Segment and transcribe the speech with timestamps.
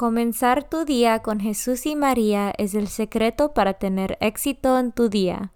[0.00, 5.10] Comenzar tu día con Jesús y María es el secreto para tener éxito en tu
[5.10, 5.52] día.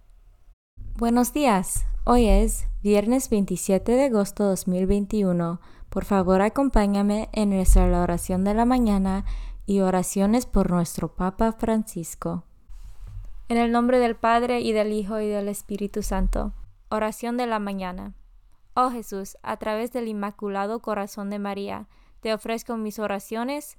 [0.98, 1.86] Buenos días.
[2.04, 5.62] Hoy es viernes 27 de agosto 2021.
[5.88, 9.24] Por favor, acompáñame en nuestra oración de la mañana
[9.64, 12.44] y oraciones por nuestro Papa Francisco.
[13.48, 16.52] En el nombre del Padre y del Hijo y del Espíritu Santo.
[16.90, 18.12] Oración de la mañana.
[18.74, 21.88] Oh Jesús, a través del Inmaculado Corazón de María,
[22.20, 23.78] te ofrezco mis oraciones,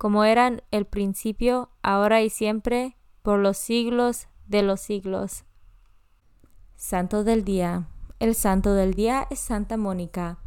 [0.00, 5.44] como eran el principio, ahora y siempre, por los siglos de los siglos.
[6.74, 7.86] Santo del Día.
[8.18, 10.38] El Santo del Día es Santa Mónica.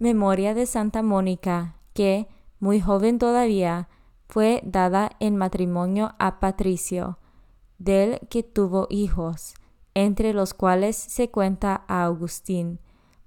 [0.00, 2.26] Memoria de Santa Mónica, que,
[2.58, 3.88] muy joven todavía,
[4.28, 7.20] fue dada en matrimonio a Patricio,
[7.78, 9.54] del que tuvo hijos,
[9.94, 12.80] entre los cuales se cuenta a Agustín,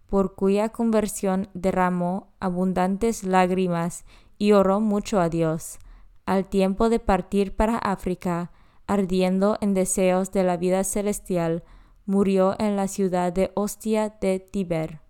[0.08, 4.04] por cuya conversión derramó abundantes lágrimas
[4.38, 5.80] y oró mucho a Dios,
[6.26, 8.52] al tiempo de partir para África,
[8.88, 11.64] ardiendo en deseos de la vida celestial,
[12.06, 15.02] murió en la ciudad de Ostia de Tiber.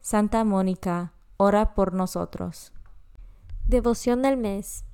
[0.00, 2.72] Santa Mónica, ora por nosotros.
[3.66, 4.84] Devoción del mes.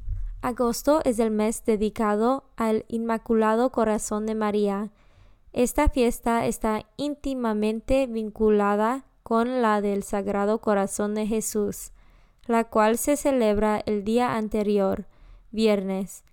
[0.41, 4.91] Agosto es el mes dedicado al Inmaculado Corazón de María.
[5.53, 11.93] Esta fiesta está íntimamente vinculada con la del Sagrado Corazón de Jesús
[12.47, 15.07] la cual se celebra el día anterior,
[15.51, 16.25] viernes.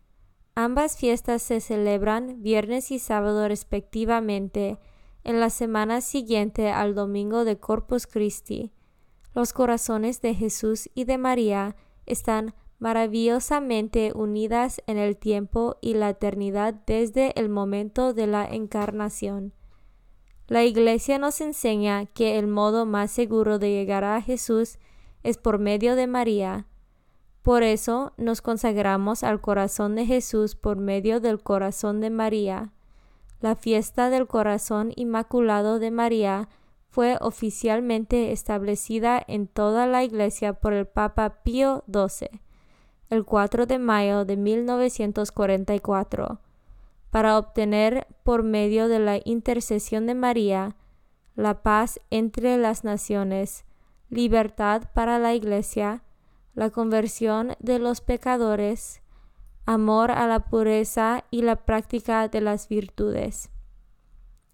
[0.56, 4.80] Ambas fiestas se celebran viernes y sábado respectivamente,
[5.24, 8.72] en la semana siguiente al domingo de Corpus Christi.
[9.36, 11.76] Los corazones de Jesús y de María
[12.06, 19.54] están maravillosamente unidas en el tiempo y la eternidad desde el momento de la encarnación.
[20.48, 24.80] La Iglesia nos enseña que el modo más seguro de llegar a Jesús
[25.24, 26.66] es por medio de María.
[27.42, 32.72] Por eso nos consagramos al corazón de Jesús por medio del corazón de María.
[33.40, 36.50] La fiesta del corazón inmaculado de María
[36.90, 42.42] fue oficialmente establecida en toda la Iglesia por el Papa Pío XII,
[43.10, 46.40] el 4 de mayo de 1944,
[47.12, 50.76] para obtener por medio de la intercesión de María
[51.36, 53.66] la paz entre las naciones
[54.10, 56.04] libertad para la Iglesia,
[56.54, 59.02] la conversión de los pecadores,
[59.66, 63.50] amor a la pureza y la práctica de las virtudes.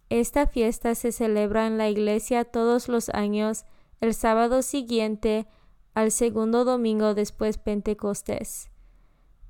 [0.09, 3.65] Esta fiesta se celebra en la Iglesia todos los años
[4.01, 5.47] el sábado siguiente
[5.93, 8.69] al segundo domingo después Pentecostés.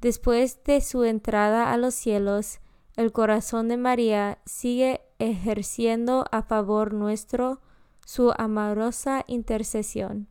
[0.01, 2.59] Después de su entrada a los cielos,
[2.95, 7.59] el corazón de María sigue ejerciendo a favor nuestro
[8.05, 10.27] su amorosa intercesión.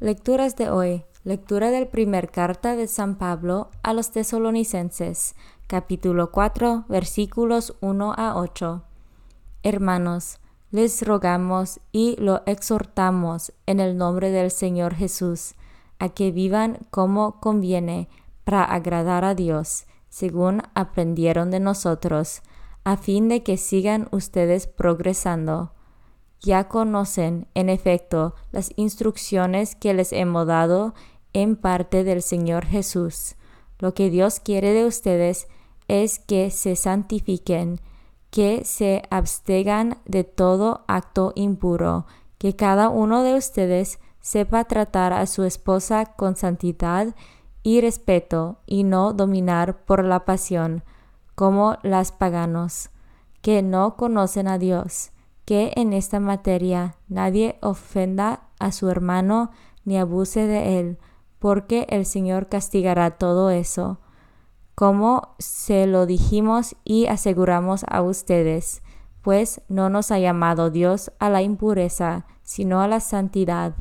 [0.00, 1.04] Lecturas de hoy.
[1.22, 5.36] Lectura del primer carta de San Pablo a los tesalonicenses,
[5.68, 8.84] capítulo 4, versículos 1 a 8.
[9.62, 10.38] Hermanos,
[10.70, 15.54] les rogamos y lo exhortamos en el nombre del Señor Jesús,
[16.00, 18.08] a que vivan como conviene
[18.44, 22.42] para agradar a Dios, según aprendieron de nosotros,
[22.82, 25.74] a fin de que sigan ustedes progresando.
[26.40, 30.94] Ya conocen, en efecto, las instrucciones que les hemos dado
[31.32, 33.34] en parte del Señor Jesús.
[33.78, 35.48] Lo que Dios quiere de ustedes
[35.88, 37.80] es que se santifiquen,
[38.30, 42.06] que se abstengan de todo acto impuro,
[42.38, 47.14] que cada uno de ustedes sepa tratar a su esposa con santidad
[47.62, 50.84] y respeto y no dominar por la pasión,
[51.34, 52.90] como las paganos,
[53.42, 55.10] que no conocen a Dios,
[55.48, 59.50] que en esta materia nadie ofenda a su hermano
[59.86, 60.98] ni abuse de él,
[61.38, 63.98] porque el Señor castigará todo eso
[64.74, 68.82] como se lo dijimos y aseguramos a ustedes,
[69.22, 73.74] pues no nos ha llamado Dios a la impureza, sino a la santidad.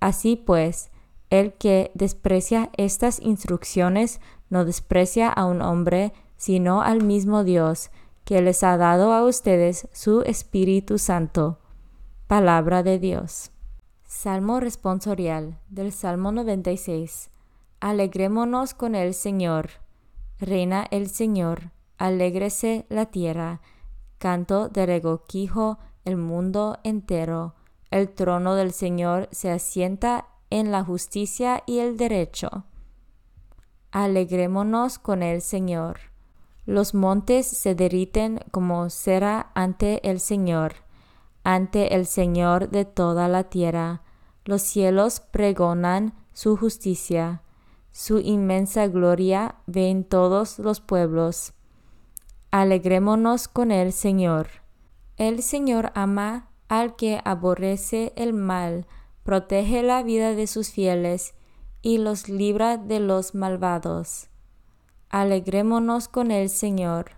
[0.00, 0.90] Así pues,
[1.30, 4.20] el que desprecia estas instrucciones
[4.50, 7.90] no desprecia a un hombre, sino al mismo Dios,
[8.24, 11.58] que les ha dado a ustedes su Espíritu Santo.
[12.26, 13.50] Palabra de Dios.
[14.06, 17.30] Salmo responsorial del Salmo 96.
[17.80, 19.84] Alegrémonos con el Señor
[20.40, 23.60] Reina el Señor, alégrese la tierra,
[24.18, 27.54] canto de regocijo el mundo entero.
[27.90, 32.64] El trono del Señor se asienta en la justicia y el derecho.
[33.92, 36.13] Alegrémonos con el Señor.
[36.66, 40.74] Los montes se derriten como cera ante el Señor,
[41.42, 44.02] ante el Señor de toda la tierra.
[44.44, 47.42] Los cielos pregonan su justicia
[47.96, 51.52] su inmensa gloria ven todos los pueblos.
[52.50, 54.48] Alegrémonos con el Señor.
[55.16, 58.88] El Señor ama al que aborrece el mal,
[59.22, 61.34] protege la vida de sus fieles
[61.82, 64.28] y los libra de los malvados.
[65.14, 67.12] Alegrémonos con el Señor.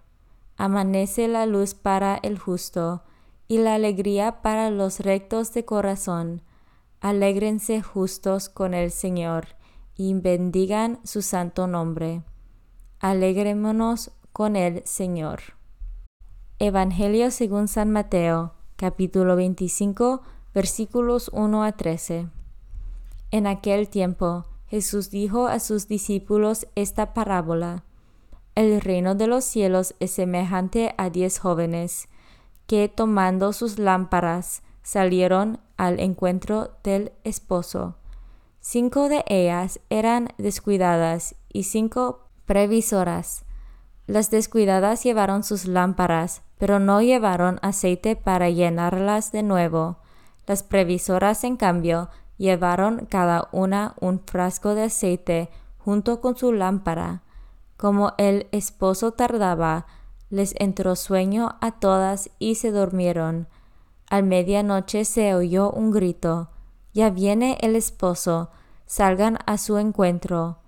[0.59, 3.03] Amanece la luz para el justo
[3.49, 6.43] y la alegría para los rectos de corazón.
[7.01, 9.47] Alégrense justos con el Señor
[9.97, 12.23] y bendigan su santo nombre.
[13.01, 15.41] Alegrémonos con el Señor.
[16.59, 20.21] Evangelio según San Mateo, capítulo 25,
[20.53, 22.29] versículos 1 a 13.
[23.31, 27.85] En aquel tiempo Jesús dijo a sus discípulos esta parábola.
[28.55, 32.09] El reino de los cielos es semejante a diez jóvenes,
[32.67, 37.97] que tomando sus lámparas salieron al encuentro del esposo
[38.69, 43.45] Cinco de ellas eran descuidadas y cinco previsoras.
[44.09, 49.99] Las descuidadas llevaron sus lámparas, pero no llevaron aceite para llenarlas de nuevo.
[50.49, 57.23] Las previsoras, en cambio, llevaron cada una un frasco de aceite junto con su lámpara.
[57.77, 59.87] Como el esposo tardaba,
[60.31, 63.49] les entró sueño a todas y se durmieron.
[64.09, 66.51] Al medianoche se oyó un grito.
[66.93, 68.51] Ya viene el esposo,
[68.87, 70.59] salgan a su encuentro.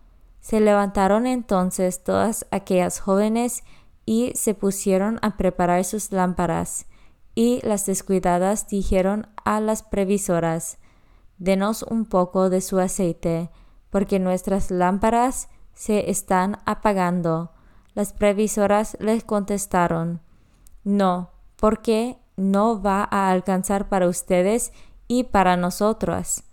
[0.40, 3.64] Se levantaron entonces todas aquellas jóvenes
[4.06, 6.86] y se pusieron a preparar sus lámparas.
[7.34, 10.78] Y las descuidadas dijeron a las previsoras,
[11.38, 13.50] Denos un poco de su aceite,
[13.90, 17.52] porque nuestras lámparas se están apagando.
[17.94, 20.20] Las previsoras les contestaron,
[20.84, 24.72] No, porque no va a alcanzar para ustedes
[25.06, 26.44] y para nosotros.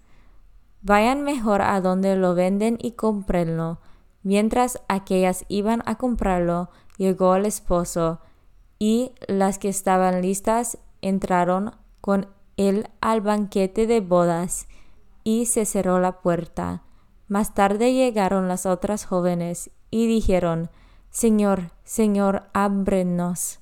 [0.82, 3.80] Vayan mejor a donde lo venden y cómprenlo.
[4.22, 8.20] Mientras aquellas iban a comprarlo, llegó el esposo,
[8.80, 12.28] y las que estaban listas entraron con
[12.58, 14.68] él al banquete de bodas,
[15.24, 16.84] y se cerró la puerta.
[17.28, 20.70] Más tarde llegaron las otras jóvenes y dijeron,
[21.10, 23.60] Señor, Señor, ábrenos.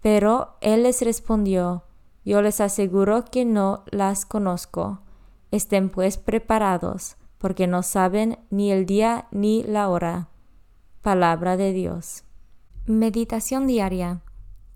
[0.00, 1.84] Pero él les respondió,
[2.24, 5.00] Yo les aseguro que no las conozco.
[5.50, 10.28] Estén pues preparados, porque no saben ni el día ni la hora.
[11.02, 12.24] Palabra de Dios.
[12.86, 14.22] Meditación diaria.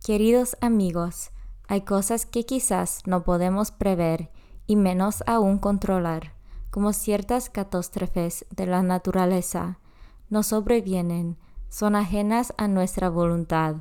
[0.04, 1.30] Queridos amigos,
[1.66, 4.30] hay cosas que quizás no podemos prever
[4.66, 6.34] y menos aún controlar,
[6.70, 9.78] como ciertas catástrofes de la naturaleza
[10.30, 13.76] nos sobrevienen, son ajenas a nuestra voluntad.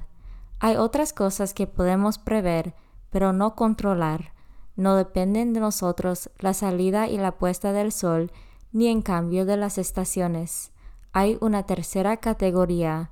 [0.60, 2.76] Hay otras cosas que podemos prever,
[3.10, 4.34] pero no controlar.
[4.76, 8.32] No dependen de nosotros la salida y la puesta del sol,
[8.72, 10.72] ni en cambio de las estaciones.
[11.12, 13.12] Hay una tercera categoría,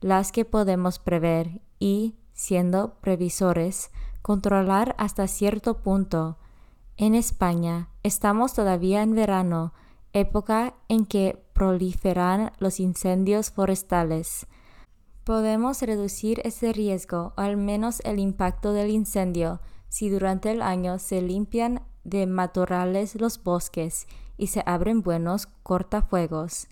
[0.00, 3.90] las que podemos prever y, siendo previsores,
[4.22, 6.38] controlar hasta cierto punto.
[6.96, 9.72] En España estamos todavía en verano,
[10.12, 14.46] época en que proliferan los incendios forestales.
[15.24, 20.98] Podemos reducir ese riesgo, o al menos el impacto del incendio, si durante el año
[20.98, 26.66] se limpian de matorrales los bosques y se abren buenos cortafuegos,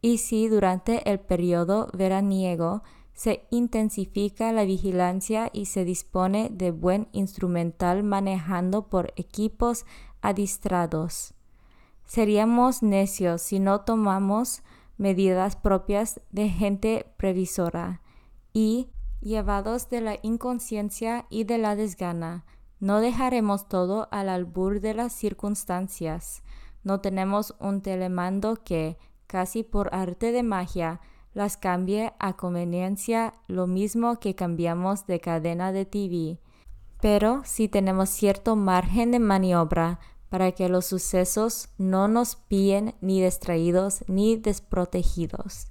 [0.00, 2.82] y si durante el periodo veraniego
[3.16, 9.86] se intensifica la vigilancia y se dispone de buen instrumental manejando por equipos
[10.20, 11.32] adistrados.
[12.04, 14.62] Seríamos necios si no tomamos
[14.98, 18.02] medidas propias de gente previsora
[18.52, 18.90] y,
[19.22, 22.44] llevados de la inconsciencia y de la desgana,
[22.80, 26.42] no dejaremos todo al albur de las circunstancias.
[26.84, 31.00] No tenemos un telemando que, casi por arte de magia,
[31.36, 36.40] las cambie a conveniencia lo mismo que cambiamos de cadena de TV.
[37.02, 40.00] Pero si tenemos cierto margen de maniobra
[40.30, 45.66] para que los sucesos no nos pillen ni distraídos ni desprotegidos.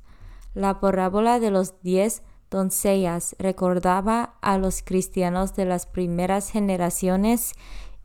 [0.53, 7.53] La parábola de los diez doncellas recordaba a los cristianos de las primeras generaciones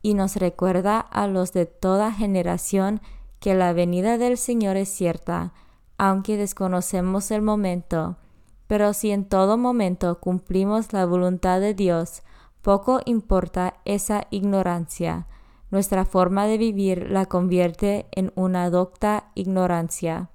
[0.01, 3.01] y nos recuerda a los de toda generación
[3.39, 5.53] que la venida del Señor es cierta,
[6.03, 8.17] aunque desconocemos el momento.
[8.65, 12.23] Pero si en todo momento cumplimos la voluntad de Dios,
[12.63, 15.27] poco importa esa ignorancia.
[15.69, 20.31] Nuestra forma de vivir la convierte en una docta ignorancia.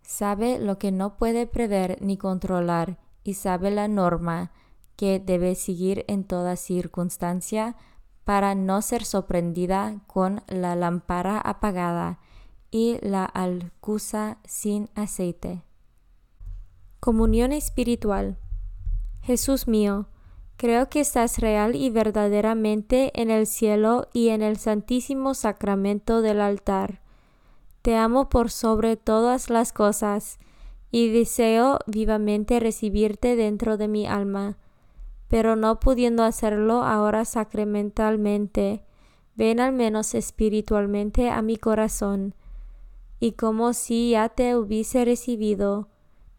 [0.00, 4.50] Sabe lo que no puede prever ni controlar y sabe la norma
[4.96, 7.76] que debe seguir en toda circunstancia
[8.24, 12.18] para no ser sorprendida con la lámpara apagada
[12.72, 15.62] y la alcusa sin aceite.
[16.98, 18.38] Comunión espiritual.
[19.20, 20.08] Jesús mío,
[20.56, 26.40] creo que estás real y verdaderamente en el cielo y en el santísimo sacramento del
[26.40, 27.02] altar.
[27.82, 30.38] Te amo por sobre todas las cosas
[30.90, 34.56] y deseo vivamente recibirte dentro de mi alma,
[35.28, 38.82] pero no pudiendo hacerlo ahora sacramentalmente,
[39.34, 42.34] ven al menos espiritualmente a mi corazón
[43.22, 45.88] y como si ya te hubiese recibido,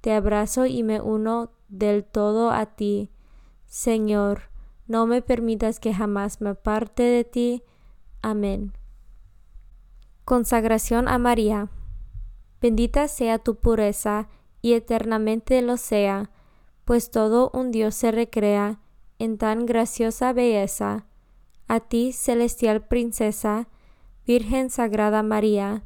[0.02, 3.10] te abrazo y me uno del todo a ti.
[3.66, 4.50] Señor,
[4.86, 7.64] no me permitas que jamás me aparte de ti.
[8.22, 8.74] Amén.
[10.26, 11.70] Consagración a María.
[12.60, 14.28] Bendita sea tu pureza
[14.62, 16.32] y eternamente lo sea,
[16.84, 18.82] pues todo un Dios se recrea
[19.20, 21.06] en tan graciosa belleza.
[21.70, 23.70] A ti, celestial princesa,
[24.28, 25.86] Virgen Sagrada María,